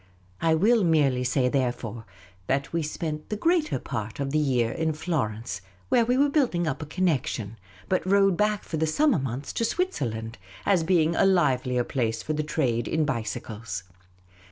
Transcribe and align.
I 0.41 0.55
will 0.55 0.83
merely 0.83 1.23
say, 1.23 1.47
therefore, 1.47 2.05
that 2.47 2.73
we 2.73 2.81
spent 2.81 3.29
the 3.29 3.35
greater 3.35 3.77
part 3.77 4.19
of 4.19 4.31
the 4.31 4.39
year 4.39 4.71
in 4.71 4.93
Florence, 4.93 5.61
where 5.89 6.05
we 6.05 6.17
were 6.17 6.27
building 6.27 6.65
up 6.65 6.81
a 6.81 6.87
connection, 6.87 7.59
but 7.87 8.03
rode 8.03 8.35
back 8.35 8.63
for 8.63 8.77
the 8.77 8.87
summer 8.87 9.19
months 9.19 9.53
to 9.53 9.63
Switzerland, 9.63 10.39
as 10.65 10.83
being 10.83 11.15
a 11.15 11.23
livelier 11.27 11.83
place 11.83 12.23
for 12.23 12.33
the 12.33 12.41
trade 12.41 12.87
in 12.87 13.05
bicycles. 13.05 13.83